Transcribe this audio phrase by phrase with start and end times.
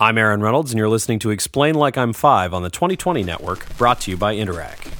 [0.00, 3.76] I'm Aaron Reynolds, and you're listening to Explain Like I'm Five on the 2020 Network,
[3.78, 4.90] brought to you by Interac.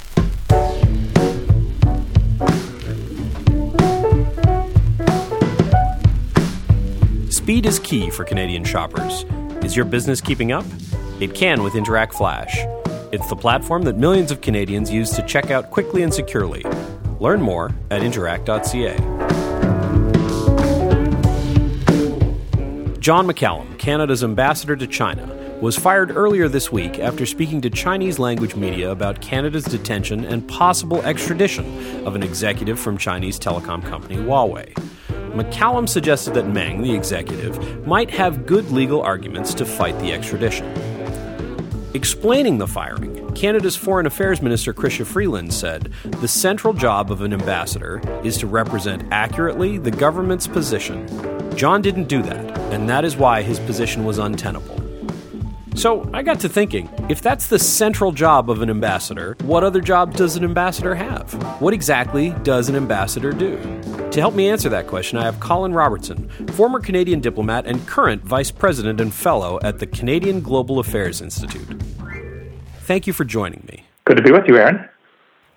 [7.32, 9.24] Speed is key for Canadian shoppers.
[9.64, 10.64] Is your business keeping up?
[11.18, 12.56] It can with Interac Flash.
[13.12, 16.64] It's the platform that millions of Canadians use to check out quickly and securely.
[17.18, 19.13] Learn more at interac.ca.
[23.04, 25.26] John McCallum, Canada's ambassador to China,
[25.60, 30.48] was fired earlier this week after speaking to Chinese language media about Canada's detention and
[30.48, 31.66] possible extradition
[32.06, 34.72] of an executive from Chinese telecom company Huawei.
[35.34, 40.66] McCallum suggested that Meng, the executive, might have good legal arguments to fight the extradition.
[41.92, 45.92] Explaining the firing, Canada's Foreign Affairs Minister Chrystia Freeland said
[46.22, 51.33] the central job of an ambassador is to represent accurately the government's position.
[51.56, 54.80] John didn't do that, and that is why his position was untenable.
[55.76, 59.80] So I got to thinking if that's the central job of an ambassador, what other
[59.80, 61.32] job does an ambassador have?
[61.60, 63.56] What exactly does an ambassador do?
[64.10, 68.22] To help me answer that question, I have Colin Robertson, former Canadian diplomat and current
[68.22, 71.82] vice president and fellow at the Canadian Global Affairs Institute.
[72.80, 73.84] Thank you for joining me.
[74.04, 74.88] Good to be with you, Aaron.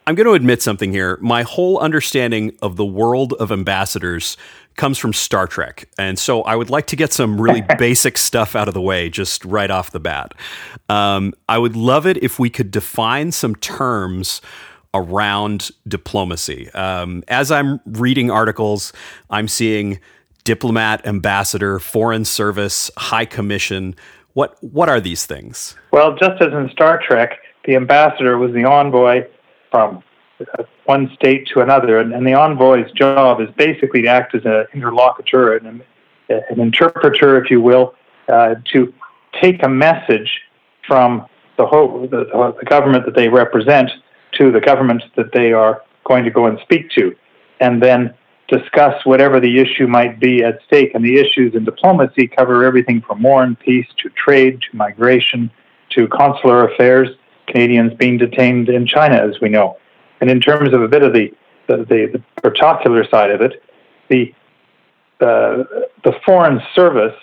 [0.08, 1.18] I'm going to admit something here.
[1.20, 4.38] My whole understanding of the world of ambassadors
[4.78, 5.90] comes from Star Trek.
[5.98, 9.10] And so I would like to get some really basic stuff out of the way
[9.10, 10.34] just right off the bat.
[10.90, 14.42] Um, I would love it if we could define some terms
[14.94, 16.72] around diplomacy.
[16.72, 18.94] Um, as I'm reading articles,
[19.30, 20.00] I'm seeing
[20.44, 23.96] diplomat, ambassador, foreign service, high commission.
[24.34, 25.76] What what are these things?
[25.92, 29.28] Well, just as in Star Trek, the ambassador was the envoy
[29.72, 30.04] from
[30.86, 34.66] one state to another, and, and the envoy's job is basically to act as an
[34.74, 35.82] interlocutor and
[36.30, 37.96] an interpreter, if you will,
[38.28, 38.94] uh, to
[39.42, 40.42] take a message
[40.86, 41.26] from
[41.58, 43.90] the whole the, the government that they represent
[44.34, 47.16] to the government that they are going to go and speak to,
[47.60, 48.14] and then
[48.48, 50.92] discuss whatever the issue might be at stake.
[50.94, 55.50] And the issues in diplomacy cover everything from war and peace to trade to migration
[55.92, 57.10] to consular affairs.
[57.48, 59.78] Canadians being detained in China, as we know.
[60.22, 61.34] And in terms of a bit of the
[61.68, 63.62] the, the, the particular side of it,
[64.10, 64.34] the
[65.20, 65.64] uh,
[66.04, 67.16] the foreign service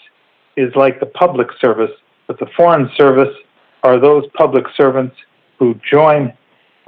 [0.56, 1.90] is like the public service,
[2.26, 3.34] but the foreign service
[3.82, 5.16] are those public servants
[5.58, 6.32] who join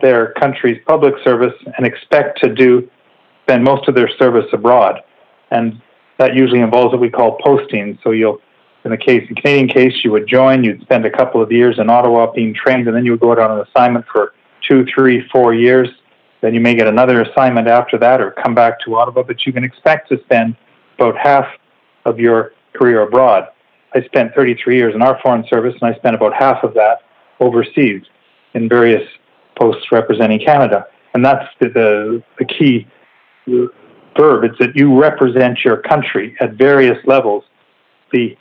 [0.02, 2.88] their country's public service and expect to do
[3.44, 5.00] spend most of their service abroad,
[5.50, 5.80] and
[6.18, 7.98] that usually involves what we call posting.
[8.02, 8.40] So you'll,
[8.84, 11.78] in the case, in Canadian case, you would join, you'd spend a couple of years
[11.78, 14.32] in Ottawa being trained, and then you would go out on an assignment for
[14.66, 15.88] two, three, four years.
[16.40, 19.22] Then you may get another assignment after that, or come back to Ottawa.
[19.22, 20.56] But you can expect to spend
[20.98, 21.46] about half
[22.04, 23.48] of your career abroad.
[23.94, 27.02] I spent 33 years in our foreign service, and I spent about half of that
[27.40, 28.02] overseas
[28.54, 29.06] in various
[29.58, 30.86] posts representing Canada.
[31.14, 32.86] And that's the, the, the key
[33.46, 34.44] verb.
[34.44, 37.44] It's that you represent your country at various levels.
[38.12, 38.36] The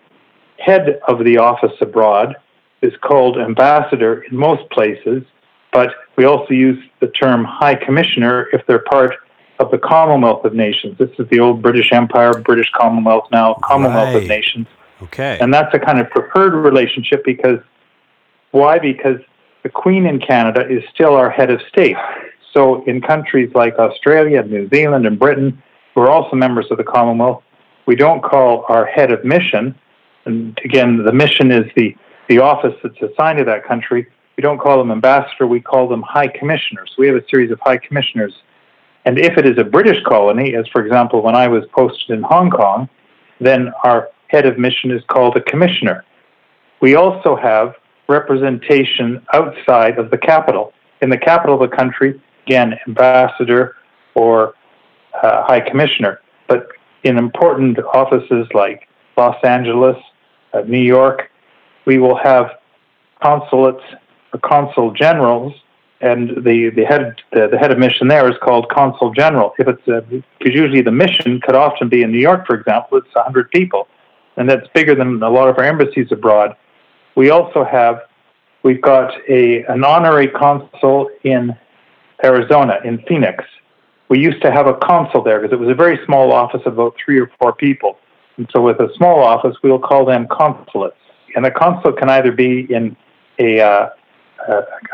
[0.57, 2.35] head of the office abroad
[2.81, 5.23] is called ambassador in most places,
[5.71, 9.15] but we also use the term high commissioner if they're part
[9.59, 10.97] of the Commonwealth of Nations.
[10.97, 14.23] This is the old British Empire, British Commonwealth now, Commonwealth right.
[14.23, 14.67] of Nations.
[15.01, 15.37] Okay.
[15.39, 17.59] And that's a kind of preferred relationship because
[18.51, 18.79] why?
[18.79, 19.19] Because
[19.63, 21.97] the Queen in Canada is still our head of state.
[22.53, 25.61] So in countries like Australia, New Zealand, and Britain,
[25.93, 27.43] who are also members of the Commonwealth,
[27.85, 29.75] we don't call our head of mission,
[30.25, 31.95] and again, the mission is the,
[32.29, 34.07] the office that's assigned to that country.
[34.37, 36.93] We don't call them ambassador, we call them high commissioners.
[36.97, 38.33] We have a series of high commissioners.
[39.05, 42.23] And if it is a British colony, as for example when I was posted in
[42.23, 42.89] Hong Kong,
[43.39, 46.03] then our head of mission is called a commissioner.
[46.81, 47.75] We also have
[48.07, 50.73] representation outside of the capital.
[51.01, 53.75] In the capital of the country, again, ambassador
[54.15, 54.53] or
[55.21, 56.19] uh, high commissioner.
[56.47, 56.67] But
[57.03, 59.97] in important offices like Los Angeles,
[60.53, 61.31] uh, New York,
[61.85, 62.47] we will have
[63.21, 63.83] consulates
[64.35, 65.53] or consul generals,
[66.01, 69.53] and the, the head the, the head of mission there is called consul general.
[69.57, 73.13] If it's because usually the mission could often be in New York, for example, it's
[73.15, 73.87] 100 people,
[74.37, 76.55] and that's bigger than a lot of our embassies abroad.
[77.15, 78.01] We also have
[78.63, 81.55] we've got a an honorary consul in
[82.23, 83.43] Arizona, in Phoenix.
[84.09, 86.73] We used to have a consul there because it was a very small office of
[86.73, 87.97] about three or four people.
[88.37, 90.97] And so, with a small office, we'll call them consulates.
[91.35, 92.95] And a consulate can either be in
[93.39, 93.89] a, uh,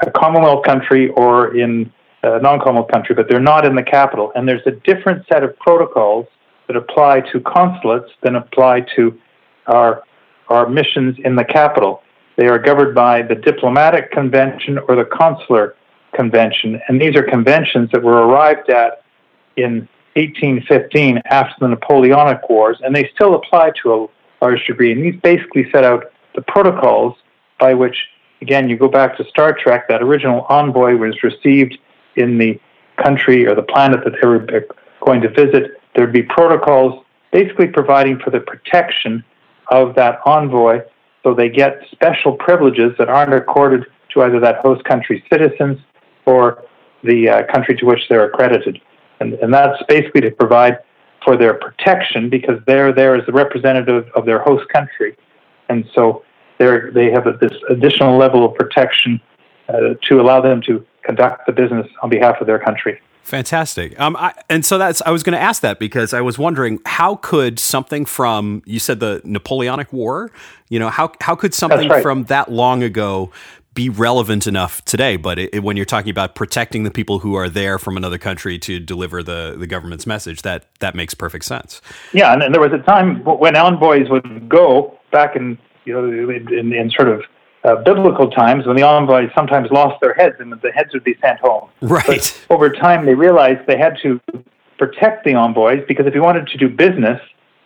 [0.04, 1.92] a Commonwealth country or in
[2.24, 4.32] uh, a non Commonwealth country, but they're not in the capital.
[4.36, 6.28] And there's a different set of protocols
[6.68, 9.20] that apply to consulates than apply to
[9.68, 10.04] our
[10.48, 12.04] are missions in the capital.
[12.36, 15.76] They are governed by the diplomatic convention or the consular
[16.14, 19.04] convention, and these are conventions that were arrived at
[19.56, 24.08] in 1815 after the Napoleonic Wars, and they still apply to a
[24.42, 24.92] large degree.
[24.92, 27.16] And these basically set out the protocols
[27.60, 27.96] by which,
[28.42, 31.78] again, you go back to Star Trek, that original envoy was received
[32.16, 32.60] in the
[33.02, 34.46] country or the planet that they were
[35.06, 35.82] going to visit.
[35.96, 39.24] There'd be protocols basically providing for the protection
[39.70, 40.82] of that envoy
[41.24, 45.80] so they get special privileges that aren't accorded to either that host country's citizens
[46.26, 46.64] or
[47.04, 48.82] the uh, country to which they're accredited.
[49.20, 50.80] And, and that's basically to provide
[51.24, 55.16] for their protection because they're there as the representative of their host country.
[55.70, 56.24] And so
[56.62, 59.20] they're, they have a, this additional level of protection
[59.68, 63.02] uh, to allow them to conduct the business on behalf of their country.
[63.24, 64.00] Fantastic.
[64.00, 66.80] Um, I, and so that's I was going to ask that because I was wondering
[66.86, 70.32] how could something from you said the Napoleonic War,
[70.70, 72.04] you know, how how could something right.
[72.04, 73.32] from that long ago
[73.74, 75.18] be relevant enough today?
[75.18, 78.18] But it, it, when you're talking about protecting the people who are there from another
[78.18, 81.80] country to deliver the the government's message, that that makes perfect sense.
[82.14, 86.30] Yeah, and, and there was a time when envoys would go back in you know
[86.30, 87.22] in, in sort of
[87.64, 91.16] uh, biblical times when the envoys sometimes lost their heads and the heads would be
[91.22, 91.70] sent home.
[91.82, 92.06] Right.
[92.08, 94.20] But over time, they realized they had to
[94.78, 97.22] protect the envoys because if you wanted to do business,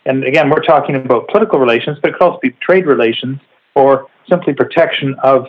[0.06, 3.40] and again, we're talking about political relations, but it could also be trade relations
[3.76, 5.48] or simply protection of,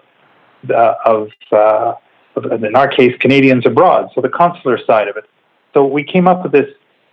[0.70, 1.94] uh, of, uh,
[2.36, 5.24] of, in our case, Canadians abroad, so the consular side of it.
[5.74, 6.68] So we came up with this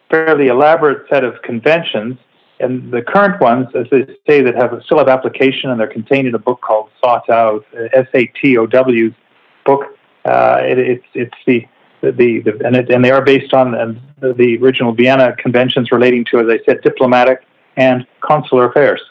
[0.10, 2.18] fairly elaborate set of conventions
[2.64, 6.28] and the current ones, as they say, that have still have application and they're contained
[6.28, 7.64] in a book called Satow,
[7.94, 9.14] S A T O W's
[9.66, 9.98] book.
[10.26, 11.68] Uh, it, it's it's the
[12.02, 13.72] the, the and, it, and they are based on
[14.20, 17.40] the, the original Vienna conventions relating to, as I said, diplomatic
[17.78, 19.02] and consular affairs.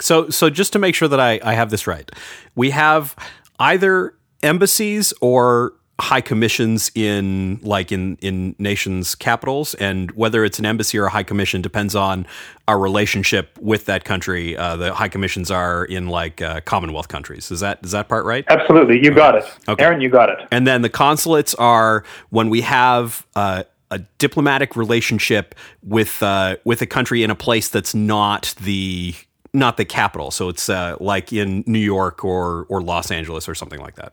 [0.00, 2.08] So, so just to make sure that I, I have this right,
[2.54, 3.16] we have
[3.58, 10.66] either embassies or high commissions in like in in nations capitals and whether it's an
[10.66, 12.24] embassy or a high commission depends on
[12.68, 14.56] our relationship with that country.
[14.56, 17.50] Uh, the high commissions are in like uh, commonwealth countries.
[17.50, 18.44] Is that is that part right?
[18.48, 19.02] Absolutely.
[19.02, 19.44] You got it.
[19.68, 19.84] Okay.
[19.84, 20.38] aaron you got it.
[20.52, 26.80] And then the consulates are when we have uh, a diplomatic relationship with uh, with
[26.80, 29.14] a country in a place that's not the
[29.52, 30.30] not the capital.
[30.30, 34.12] So it's uh, like in New York or or Los Angeles or something like that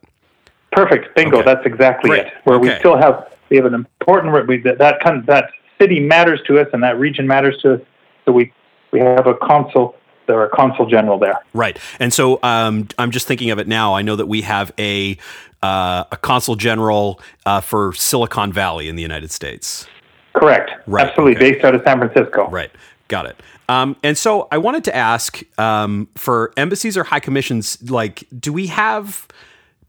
[0.75, 1.16] Perfect.
[1.16, 1.38] Bingo.
[1.38, 1.45] Okay.
[1.45, 2.27] That's exactly Great.
[2.27, 2.33] it.
[2.44, 2.74] Where okay.
[2.74, 6.42] we still have we have an important we, that that kind of, that city matters
[6.48, 7.81] to us and that region matters to us.
[8.25, 8.51] So we
[8.92, 9.95] we have a consul
[10.27, 11.39] there are consul general there.
[11.54, 11.77] Right.
[12.00, 13.94] And so um, I'm just thinking of it now.
[13.94, 15.18] I know that we have a
[15.62, 19.88] uh, a consul general uh, for Silicon Valley in the United States.
[20.33, 20.72] Correct.
[20.88, 21.07] Right.
[21.07, 21.38] Absolutely.
[21.38, 21.54] Okay.
[21.54, 22.50] Based out of San Francisco.
[22.50, 22.72] Right.
[23.07, 23.42] Got it.
[23.69, 28.51] Um, and so I wanted to ask um, for embassies or high commissions, like, do
[28.51, 29.27] we have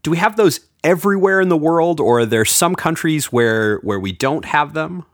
[0.03, 3.99] do we have those everywhere in the world, or are there some countries where where
[3.99, 5.05] we don't have them?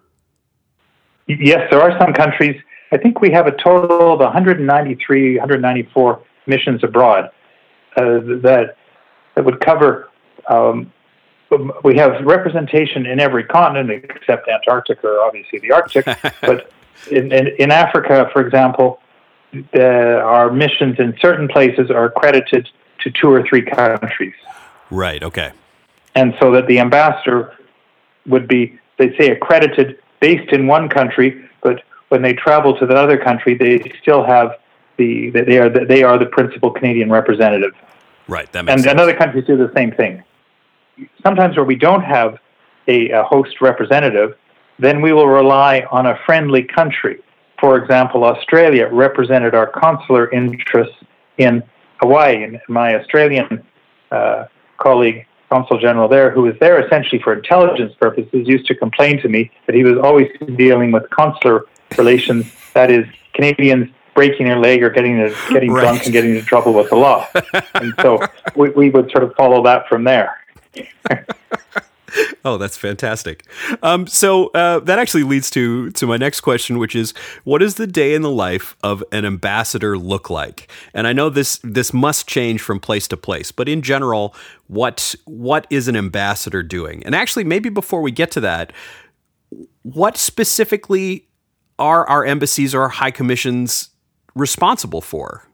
[1.27, 2.61] Yes, there are some countries.
[2.91, 7.31] I think we have a total of 193, 194 missions abroad
[7.97, 8.03] uh,
[8.45, 8.75] that
[9.35, 10.09] that would cover.
[10.47, 10.93] Um,
[11.83, 16.05] we have representation in every continent except Antarctica, or obviously the Arctic.
[16.41, 16.71] but
[17.11, 18.99] in, in, in, Africa, for example,
[19.71, 22.67] the, our missions in certain places are accredited
[23.01, 24.33] to two or three countries.
[24.89, 25.21] Right.
[25.21, 25.51] Okay
[26.15, 27.53] and so that the ambassador
[28.27, 32.95] would be, they say, accredited based in one country, but when they travel to the
[32.95, 34.57] other country, they still have
[34.97, 37.73] the they are the, they are the principal Canadian representative.
[38.27, 38.49] Right.
[38.51, 38.91] That makes and, sense.
[38.91, 40.23] and other countries do the same thing.
[41.23, 42.37] Sometimes where we don't have
[42.87, 44.37] a, a host representative,
[44.79, 47.19] then we will rely on a friendly country.
[47.59, 50.97] For example, Australia represented our consular interests
[51.37, 51.63] in
[52.01, 53.65] Hawaii, and my Australian
[54.11, 54.45] uh,
[54.77, 59.29] colleague consul general there, who was there essentially for intelligence purposes, used to complain to
[59.29, 61.65] me that he was always dealing with consular
[61.97, 65.17] relations, that is, Canadians breaking their leg or getting
[65.49, 65.81] getting right.
[65.81, 67.27] drunk and getting into trouble with the law.
[67.75, 68.19] and so
[68.55, 70.37] we, we would sort of follow that from there.
[72.45, 73.45] oh, that's fantastic.
[73.81, 77.11] Um, so uh, that actually leads to to my next question, which is,
[77.43, 80.69] what does the day in the life of an ambassador look like?
[80.93, 84.35] And I know this this must change from place to place, but in general,
[84.67, 87.03] what what is an ambassador doing?
[87.05, 88.73] And actually, maybe before we get to that,
[89.83, 91.27] what specifically
[91.79, 93.89] are our embassies or our high commissions
[94.35, 95.47] responsible for?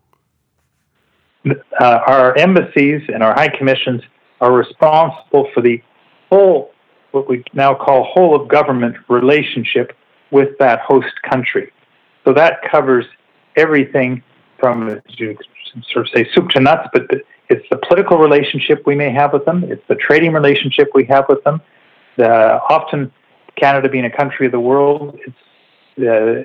[1.46, 4.02] Uh, our embassies and our high commissions
[4.42, 5.82] are responsible for the
[6.30, 6.72] whole,
[7.12, 9.96] what we now call whole of government relationship
[10.32, 11.72] with that host country.
[12.26, 13.06] So that covers
[13.56, 14.24] everything
[14.60, 15.38] from you
[15.92, 17.10] sort of say soup to nuts, but
[17.50, 19.64] it's the political relationship we may have with them.
[19.64, 21.62] It's the trading relationship we have with them.
[22.18, 23.12] The, often,
[23.56, 25.36] Canada being a country of the world, it's
[26.00, 26.44] uh,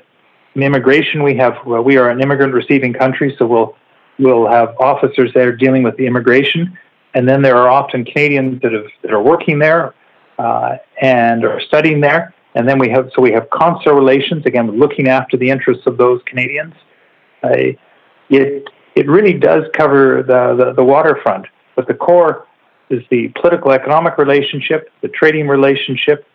[0.55, 1.55] the immigration we have.
[1.65, 3.77] Well, we are an immigrant receiving country, so we'll
[4.19, 6.79] we'll have officers there dealing with the immigration,
[7.15, 9.95] and then there are often Canadians that have that are working there
[10.39, 14.71] uh, and are studying there, and then we have so we have consular relations again,
[14.79, 16.75] looking after the interests of those Canadians.
[17.43, 17.73] Uh,
[18.31, 22.47] it it really does cover the, the, the waterfront, but the core
[22.91, 26.27] is the political economic relationship, the trading relationship.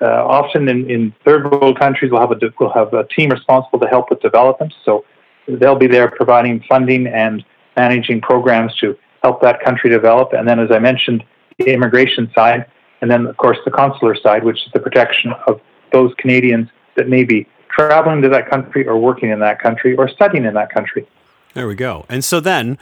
[0.00, 3.78] Uh, often in, in third world countries, we'll have a we'll have a team responsible
[3.78, 4.74] to help with development.
[4.84, 5.04] So
[5.46, 7.44] they'll be there providing funding and
[7.76, 10.32] managing programs to help that country develop.
[10.32, 11.24] And then, as I mentioned,
[11.58, 12.66] the immigration side,
[13.00, 15.60] and then of course the consular side, which is the protection of
[15.92, 20.08] those Canadians that may be traveling to that country or working in that country or
[20.08, 21.06] studying in that country.
[21.54, 22.06] There we go.
[22.08, 22.78] And so then,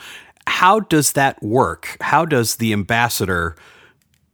[0.46, 1.96] how does that work?
[2.00, 3.56] How does the ambassador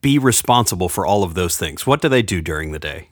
[0.00, 1.86] be responsible for all of those things?
[1.86, 3.08] What do they do during the day?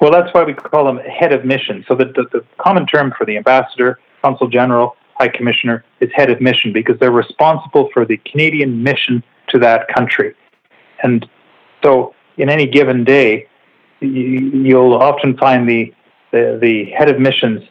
[0.00, 1.84] Well, that's why we call them head of mission.
[1.88, 6.30] So the, the, the common term for the ambassador, consul general, high commissioner is head
[6.30, 10.34] of mission because they're responsible for the Canadian mission to that country.
[11.02, 11.28] And
[11.82, 13.48] so in any given day,
[14.00, 15.92] you'll often find the,
[16.32, 17.62] the, the head of missions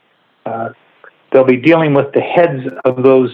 [0.45, 0.69] uh,
[1.35, 3.29] They'll be dealing with the heads of those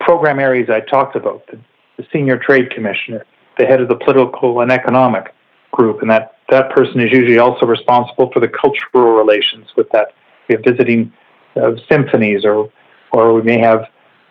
[0.00, 1.60] program areas I talked about, the,
[1.98, 3.26] the senior trade commissioner,
[3.58, 5.34] the head of the political and economic
[5.70, 10.14] group, and that, that person is usually also responsible for the cultural relations with that.
[10.48, 11.12] Have visiting
[11.56, 12.70] uh, symphonies, or
[13.14, 13.80] or we may have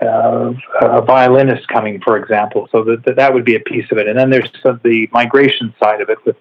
[0.07, 0.53] uh,
[0.99, 2.61] a violinist coming, for example.
[2.71, 4.05] So that that would be a piece of it.
[4.09, 4.51] And then there's
[4.89, 6.37] the migration side of it, with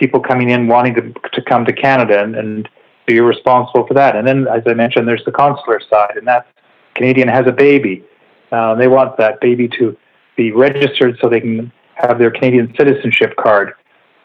[0.00, 1.02] people coming in wanting to
[1.36, 2.68] to come to Canada and, and
[3.10, 4.14] so you're responsible for that.
[4.16, 6.46] And then, as I mentioned, there's the consular side, and that
[6.94, 8.04] Canadian has a baby.
[8.52, 9.96] Uh, they want that baby to
[10.36, 13.74] be registered so they can have their Canadian citizenship card,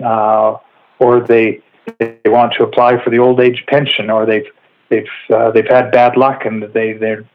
[0.03, 0.57] uh,
[0.99, 1.61] or they
[1.99, 4.49] they want to apply for the old age pension, or they've
[4.89, 7.25] they've uh, they've had bad luck and they they're,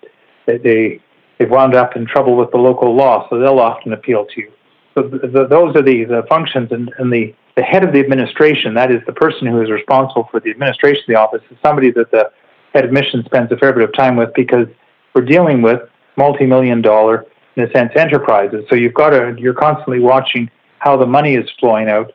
[0.58, 1.00] they
[1.38, 4.52] they've wound up in trouble with the local law, so they'll often appeal to you.
[4.94, 8.00] So the, the, those are the, the functions and, and the the head of the
[8.00, 11.56] administration, that is the person who is responsible for the administration of the office, is
[11.64, 12.30] somebody that the
[12.74, 14.66] head of mission spends a fair bit of time with because
[15.14, 15.80] we're dealing with
[16.16, 17.26] multi-million dollar,
[17.56, 18.64] in a sense, enterprises.
[18.70, 22.12] So you've got to, you're constantly watching how the money is flowing out.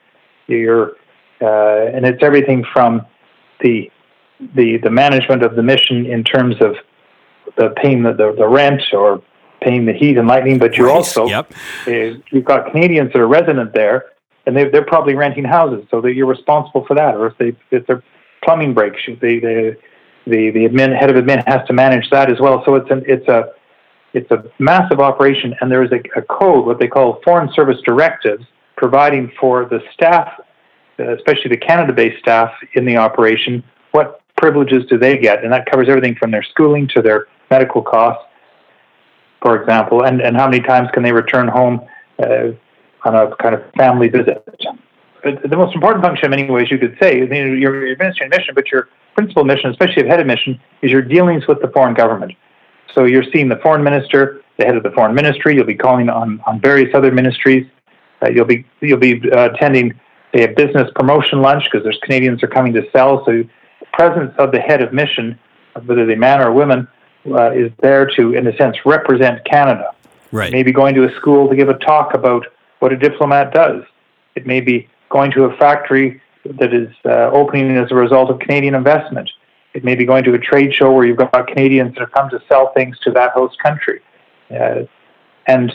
[0.47, 0.93] You're,
[1.41, 3.05] uh, and it's everything from
[3.61, 3.91] the,
[4.55, 6.75] the, the management of the mission in terms of
[7.57, 9.21] the paying the, the, the rent or
[9.61, 10.95] paying the heat and lighting, but you right.
[10.95, 11.51] also, yep.
[11.87, 11.91] uh,
[12.31, 14.05] you've got Canadians that are resident there
[14.45, 17.15] and they, they're probably renting houses, so that you're responsible for that.
[17.15, 18.03] Or if they if their
[18.43, 19.75] plumbing breaks, they, they,
[20.27, 22.63] the the admin head of admin has to manage that as well.
[22.65, 23.53] So it's an it's a
[24.13, 27.77] it's a massive operation, and there is a, a code, what they call Foreign Service
[27.85, 28.45] Directives,
[28.77, 30.31] providing for the staff,
[30.97, 33.61] especially the Canada-based staff in the operation,
[33.91, 37.81] what privileges do they get, and that covers everything from their schooling to their medical
[37.81, 38.23] costs,
[39.41, 41.81] for example, and and how many times can they return home.
[42.21, 42.51] Uh,
[43.05, 44.43] on a kind of family visit.
[45.23, 48.71] But the most important function, in many ways, you could say, your administrative mission, but
[48.71, 52.33] your principal mission, especially of head of mission, is your dealings with the foreign government.
[52.93, 55.55] So you're seeing the foreign minister, the head of the foreign ministry.
[55.55, 57.67] You'll be calling on, on various other ministries.
[58.21, 59.99] Uh, you'll be you'll be uh, attending
[60.33, 63.25] say, a business promotion lunch because there's Canadians are coming to sell.
[63.25, 63.49] So the
[63.93, 65.37] presence of the head of mission,
[65.85, 66.87] whether they man or women,
[67.27, 69.91] uh, is there to, in a sense, represent Canada.
[70.31, 70.51] Right.
[70.51, 72.45] Maybe going to a school to give a talk about
[72.79, 73.83] what a diplomat does.
[74.35, 76.21] It may be going to a factory
[76.59, 79.29] that is uh, opening as a result of Canadian investment.
[79.73, 82.29] It may be going to a trade show where you've got Canadians that have come
[82.29, 84.01] to sell things to that host country.
[84.49, 84.83] Uh,
[85.47, 85.73] and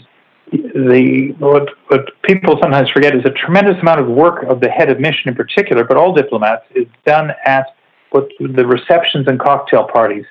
[0.52, 4.90] the what, what people sometimes forget is a tremendous amount of work of the head
[4.90, 7.66] of mission in particular, but all diplomats, is done at
[8.10, 10.24] what the receptions and cocktail parties.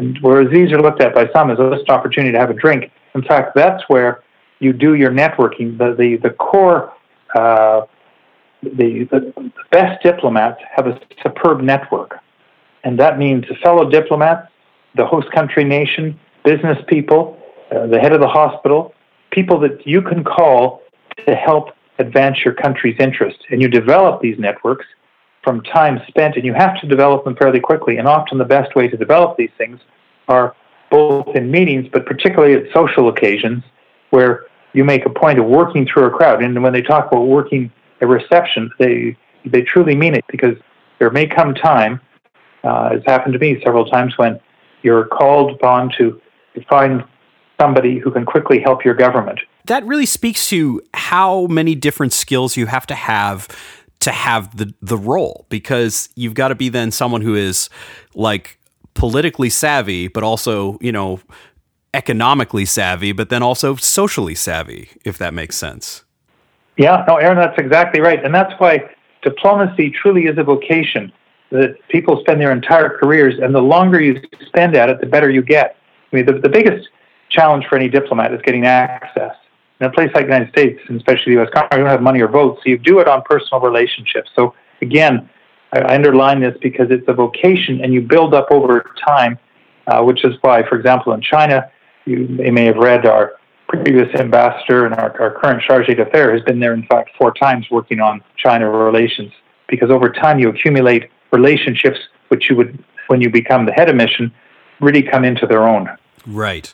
[0.00, 2.54] And whereas these are looked at by some as a just opportunity to have a
[2.54, 4.22] drink, in fact, that's where
[4.58, 5.76] you do your networking.
[5.76, 6.94] The the the core,
[7.34, 7.82] uh,
[8.62, 12.18] the the best diplomats have a superb network,
[12.82, 14.48] and that means the fellow diplomats,
[14.96, 17.36] the host country nation, business people,
[17.70, 18.94] uh, the head of the hospital,
[19.32, 20.80] people that you can call
[21.26, 24.86] to help advance your country's interest, and you develop these networks
[25.42, 27.96] from time spent, and you have to develop them fairly quickly.
[27.96, 29.80] And often the best way to develop these things
[30.28, 30.54] are
[30.90, 33.62] both in meetings, but particularly at social occasions
[34.10, 36.42] where you make a point of working through a crowd.
[36.42, 39.16] And when they talk about working a reception, they
[39.46, 40.56] they truly mean it because
[40.98, 42.00] there may come time,
[42.62, 44.38] uh, it's happened to me several times when
[44.82, 46.20] you're called upon to
[46.54, 47.04] to find
[47.60, 49.38] somebody who can quickly help your government.
[49.66, 53.46] That really speaks to how many different skills you have to have
[54.00, 57.68] to have the the role because you've got to be then someone who is
[58.14, 58.58] like
[58.94, 61.20] politically savvy but also, you know,
[61.92, 66.04] economically savvy but then also socially savvy if that makes sense.
[66.76, 68.24] Yeah, no, Aaron, that's exactly right.
[68.24, 68.90] And that's why
[69.22, 71.12] diplomacy truly is a vocation
[71.50, 75.28] that people spend their entire careers, and the longer you spend at it, the better
[75.28, 75.76] you get.
[76.12, 76.88] I mean, the, the biggest
[77.28, 79.34] challenge for any diplomat is getting access.
[79.80, 81.48] In a place like the United States, and especially the U.S.
[81.54, 84.30] Congress, you don't have money or votes, so you do it on personal relationships.
[84.36, 85.28] So again,
[85.72, 89.38] I, underline this because it's a vocation, and you build up over time,
[89.86, 91.70] uh, which is why, for example, in China,
[92.04, 93.32] you, you may have read our
[93.68, 97.66] previous ambassador and our, our current charge d'affaires has been there, in fact, four times
[97.70, 99.32] working on China relations.
[99.68, 103.96] Because over time, you accumulate relationships which you would, when you become the head of
[103.96, 104.32] mission,
[104.80, 105.88] really come into their own.
[106.26, 106.72] Right.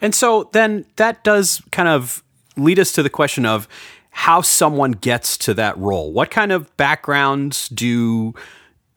[0.00, 2.22] And so then that does kind of
[2.56, 3.68] lead us to the question of
[4.10, 6.12] how someone gets to that role.
[6.12, 8.34] What kind of backgrounds do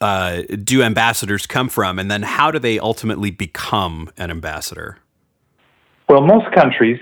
[0.02, 4.98] uh, do ambassadors come from, and then how do they ultimately become an ambassador?
[6.10, 7.00] Well, most countries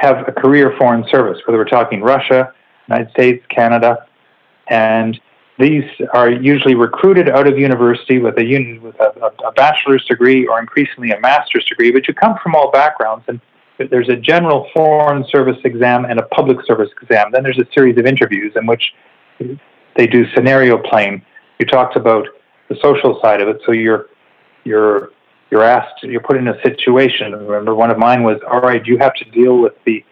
[0.00, 2.54] have a career foreign service, whether we're talking Russia,
[2.88, 4.06] United States, Canada,
[4.68, 5.20] and
[5.58, 5.84] these
[6.14, 11.10] are usually recruited out of university with a with a, a, bachelor's degree or increasingly
[11.10, 13.40] a master's degree, but you come from all backgrounds and
[13.90, 17.30] there's a general foreign service exam and a public service exam.
[17.32, 18.92] Then there's a series of interviews in which
[19.96, 21.24] they do scenario playing.
[21.58, 22.26] You talked about
[22.68, 24.06] the social side of it, so you're
[24.64, 25.10] you're
[25.50, 27.32] you're asked, you're put in a situation.
[27.32, 30.04] Remember, one of mine was, all right, you have to deal with the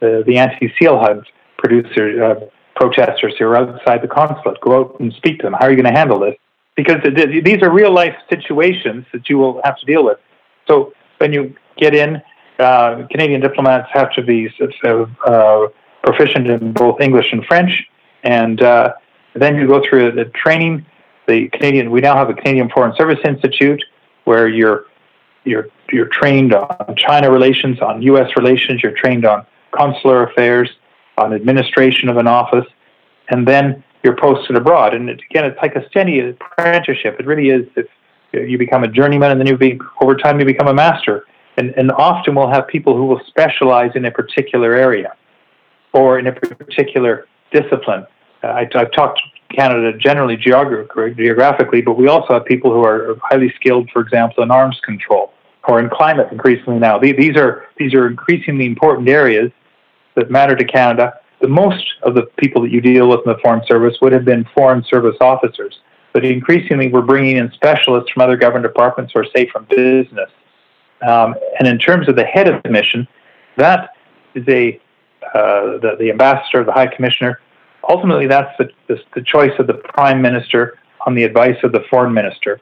[0.00, 1.24] the, the anti-seal hunt
[1.56, 2.34] producer uh,
[2.76, 4.60] protesters who are outside the consulate.
[4.60, 5.54] Go out and speak to them.
[5.54, 6.34] How are you going to handle this?
[6.76, 6.98] Because
[7.44, 10.18] these are real life situations that you will have to deal with.
[10.68, 12.22] So when you get in,
[12.58, 14.48] uh, Canadian diplomats have to be
[14.84, 15.68] uh, uh,
[16.02, 17.86] proficient in both English and French,
[18.24, 18.94] and uh,
[19.34, 20.84] then you go through the training.
[21.26, 23.82] The Canadian, we now have a Canadian Foreign Service Institute
[24.24, 24.86] where you're
[25.44, 28.30] you're you're trained on China relations, on U.S.
[28.36, 28.82] relations.
[28.82, 30.70] You're trained on consular affairs,
[31.16, 32.66] on administration of an office,
[33.28, 34.94] and then you're posted abroad.
[34.94, 37.16] And it, again, it's like a steady apprenticeship.
[37.20, 37.66] It really is.
[37.76, 37.86] If
[38.32, 41.26] you become a journeyman, and then you be over time you become a master.
[41.58, 45.14] And, and often we'll have people who will specialize in a particular area
[45.92, 48.06] or in a particular discipline.
[48.44, 53.16] Uh, I, I've talked to Canada generally geographically, but we also have people who are
[53.22, 55.32] highly skilled, for example, in arms control
[55.66, 56.96] or in climate increasingly now.
[56.96, 59.50] These are these are increasingly important areas
[60.14, 61.14] that matter to Canada.
[61.40, 64.24] The most of the people that you deal with in the Foreign Service would have
[64.24, 65.80] been Foreign Service officers,
[66.12, 70.30] but increasingly we're bringing in specialists from other government departments or say from business.
[71.06, 73.06] Um, and in terms of the head of the mission,
[73.56, 73.90] that
[74.34, 74.80] is a
[75.34, 77.40] uh, the, the ambassador, the high commissioner,
[77.88, 81.84] ultimately that's the, the, the, choice of the prime minister on the advice of the
[81.90, 82.60] foreign minister.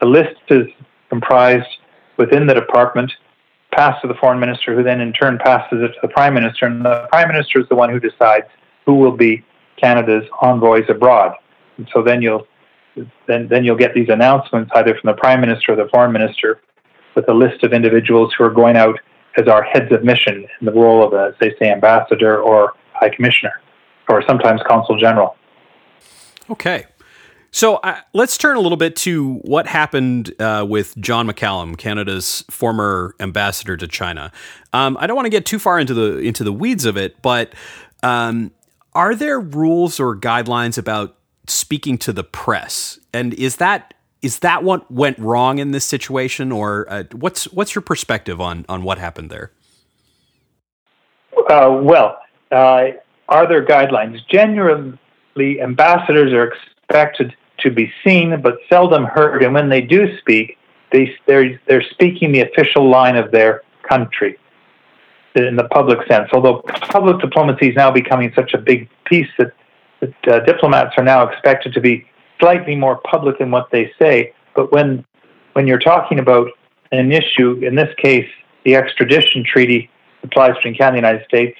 [0.00, 0.66] The list is
[1.10, 1.68] comprised
[2.16, 3.12] within the department,
[3.72, 6.66] passed to the foreign minister, who then in turn passes it to the prime minister,
[6.66, 8.46] and the prime minister is the one who decides
[8.84, 9.44] who will be
[9.76, 11.34] Canada's envoys abroad.
[11.76, 12.46] And so then you'll
[13.28, 16.60] then then you'll get these announcements either from the prime minister or the foreign minister
[17.18, 18.96] with a list of individuals who are going out
[19.36, 23.08] as our heads of mission in the role of, a, they say, ambassador or high
[23.08, 23.60] commissioner
[24.08, 25.36] or sometimes consul general.
[26.48, 26.86] Okay.
[27.50, 32.44] So uh, let's turn a little bit to what happened uh, with John McCallum, Canada's
[32.50, 34.30] former ambassador to China.
[34.72, 37.20] Um, I don't want to get too far into the into the weeds of it,
[37.20, 37.54] but
[38.04, 38.52] um,
[38.94, 41.16] are there rules or guidelines about
[41.48, 43.00] speaking to the press?
[43.12, 47.74] And is that is that what went wrong in this situation, or uh, what's what's
[47.74, 49.52] your perspective on on what happened there?
[51.48, 52.18] Uh, well,
[52.50, 52.88] uh,
[53.28, 54.18] are there guidelines?
[54.28, 60.58] Generally, ambassadors are expected to be seen but seldom heard, and when they do speak,
[60.92, 64.38] they, they're, they're speaking the official line of their country
[65.34, 66.28] in the public sense.
[66.32, 69.52] Although public diplomacy is now becoming such a big piece that,
[70.00, 72.06] that uh, diplomats are now expected to be
[72.40, 74.32] slightly more public in what they say.
[74.54, 75.04] But when
[75.52, 76.48] when you're talking about
[76.92, 78.28] an issue, in this case,
[78.64, 79.90] the extradition treaty
[80.22, 81.58] applies between Canada and the United States,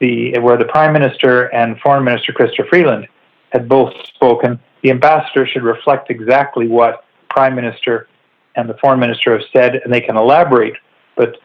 [0.00, 3.08] the where the Prime Minister and Foreign Minister Chrystia Freeland
[3.50, 8.08] had both spoken, the ambassador should reflect exactly what Prime Minister
[8.56, 10.74] and the Foreign Minister have said, and they can elaborate,
[11.16, 11.36] but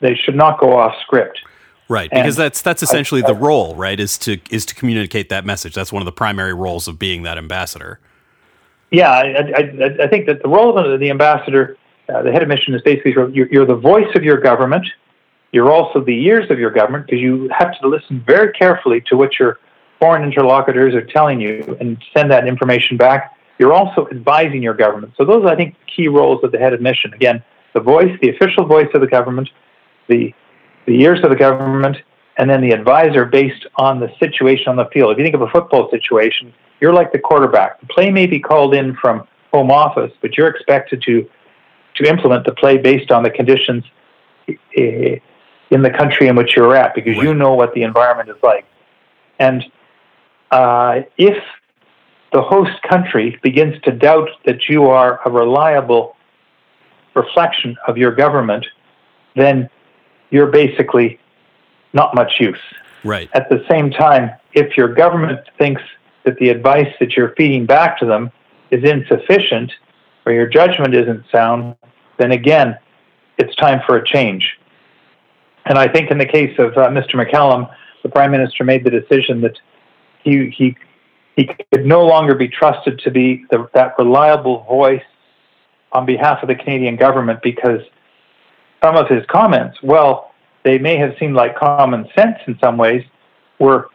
[0.00, 1.40] they should not go off script.
[1.88, 4.00] Right, because and that's that's essentially I, I, the role, right?
[4.00, 5.74] Is to is to communicate that message.
[5.74, 8.00] That's one of the primary roles of being that ambassador.
[8.90, 11.76] Yeah, I, I, I think that the role of the ambassador
[12.08, 14.86] uh, the head of mission is basically you're, you're the voice of your government.
[15.52, 19.16] You're also the ears of your government because you have to listen very carefully to
[19.16, 19.58] what your
[20.00, 23.36] foreign interlocutors are telling you and send that information back.
[23.58, 25.14] You're also advising your government.
[25.16, 27.14] So those are, I think, key roles of the head of mission.
[27.14, 27.42] Again,
[27.72, 29.48] the voice, the official voice of the government,
[30.08, 30.34] the
[30.86, 31.96] the ears of the government,
[32.36, 35.12] and then the advisor based on the situation on the field.
[35.12, 37.80] If you think of a football situation, you're like the quarterback.
[37.80, 41.28] The play may be called in from home office, but you're expected to
[41.94, 43.84] to implement the play based on the conditions
[44.76, 48.66] in the country in which you're at, because you know what the environment is like.
[49.38, 49.64] And
[50.50, 51.42] uh, if
[52.32, 56.16] the host country begins to doubt that you are a reliable
[57.14, 58.66] reflection of your government,
[59.36, 59.70] then
[60.34, 61.20] you're basically
[61.92, 62.58] not much use.
[63.04, 63.30] Right.
[63.34, 65.80] At the same time, if your government thinks
[66.24, 68.32] that the advice that you're feeding back to them
[68.72, 69.70] is insufficient
[70.26, 71.76] or your judgment isn't sound,
[72.18, 72.76] then again,
[73.38, 74.58] it's time for a change.
[75.66, 77.14] And I think in the case of uh, Mr.
[77.14, 79.56] McCallum, the Prime Minister made the decision that
[80.24, 80.76] he, he,
[81.36, 85.04] he could no longer be trusted to be the, that reliable voice
[85.92, 87.82] on behalf of the Canadian government because
[88.84, 93.02] some of his comments, well, they may have seemed like common sense in some ways,
[93.58, 93.88] were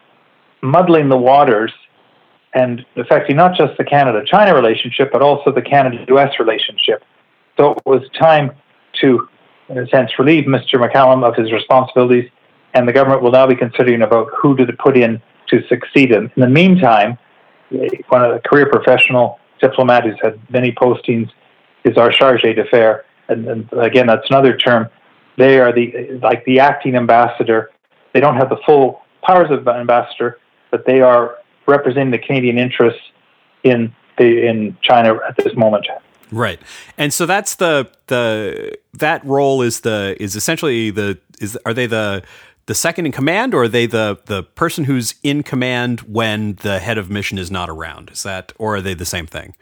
[0.62, 1.72] muddling the waters
[2.54, 7.04] and affecting not just the Canada China relationship, but also the Canada US relationship.
[7.58, 8.52] So it was time
[9.02, 9.30] to,
[9.70, 10.76] in a sense, relieve Mr.
[10.84, 12.30] McCallum of his responsibilities,
[12.74, 16.32] and the government will now be considering about who to put in to succeed him.
[16.36, 17.18] In the meantime,
[18.08, 21.30] one of the career professional diplomat who's had many postings
[21.84, 23.04] is our charge d'affaires.
[23.30, 24.90] And, and again, that's another term.
[25.38, 27.72] They are the like the acting ambassador.
[28.14, 30.40] They don't have the full powers of ambassador,
[30.72, 31.38] but they are
[31.68, 33.02] representing the Canadian interests
[33.64, 35.88] in the, in China at this moment.
[36.32, 36.60] Right,
[36.98, 41.88] and so that's the the that role is the is essentially the is are they
[41.88, 42.24] the
[42.66, 46.78] the second in command, or are they the the person who's in command when the
[46.78, 48.12] head of mission is not around?
[48.12, 49.56] Is that, or are they the same thing?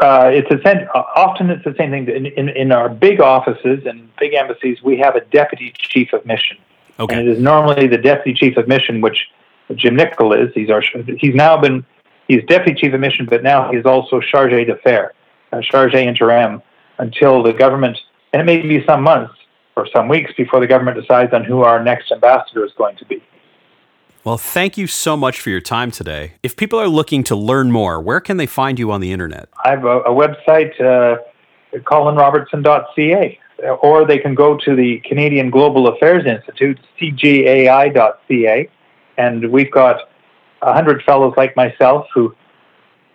[0.00, 2.08] Uh, it's a sen- often it's the same thing.
[2.08, 6.24] In, in, in our big offices and big embassies, we have a deputy chief of
[6.26, 6.58] mission,
[6.98, 7.14] okay.
[7.18, 9.28] and it is normally the deputy chief of mission, which
[9.74, 10.52] Jim Nickel is.
[10.54, 10.82] He's our
[11.18, 11.84] he's now been
[12.28, 15.14] he's deputy chief of mission, but now he's also charge d'affaires,
[15.52, 16.62] uh, charge interim,
[16.98, 17.98] until the government,
[18.32, 19.34] and it may be some months
[19.76, 23.04] or some weeks before the government decides on who our next ambassador is going to
[23.04, 23.22] be.
[24.26, 26.32] Well, thank you so much for your time today.
[26.42, 29.48] If people are looking to learn more, where can they find you on the internet?
[29.64, 31.18] I have a, a website, uh,
[31.72, 33.38] colinrobertson.ca,
[33.80, 38.68] or they can go to the Canadian Global Affairs Institute, cgai.ca,
[39.16, 40.10] and we've got
[40.60, 42.34] a hundred fellows like myself who,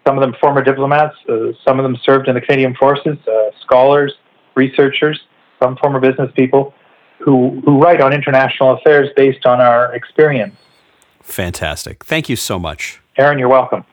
[0.08, 3.50] some of them former diplomats, uh, some of them served in the Canadian Forces, uh,
[3.66, 4.14] scholars,
[4.56, 5.20] researchers,
[5.62, 6.74] some former business people
[7.20, 10.56] who, who write on international affairs based on our experience.
[11.22, 12.04] Fantastic.
[12.04, 13.00] Thank you so much.
[13.18, 13.86] Aaron, you're welcome.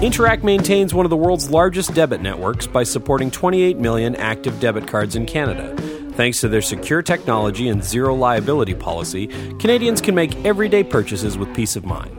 [0.00, 4.88] Interac maintains one of the world's largest debit networks by supporting 28 million active debit
[4.88, 5.76] cards in Canada.
[6.12, 9.26] Thanks to their secure technology and zero liability policy,
[9.58, 12.16] Canadians can make everyday purchases with peace of mind.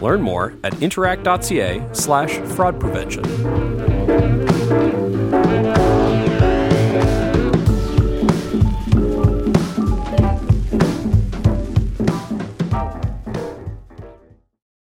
[0.00, 3.93] Learn more at interac.ca/slash fraud prevention.
[4.74, 5.03] Thank you.